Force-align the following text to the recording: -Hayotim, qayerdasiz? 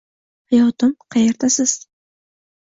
-Hayotim, 0.53 0.95
qayerdasiz? 1.17 1.77